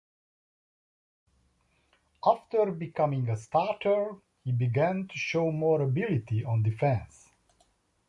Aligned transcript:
After 2.25 2.71
becoming 2.71 3.29
a 3.29 3.37
starter, 3.37 4.15
he 4.43 4.51
began 4.51 5.07
to 5.07 5.15
show 5.15 5.51
more 5.51 5.81
ability 5.83 6.43
on 6.43 6.63
defense. 6.63 7.29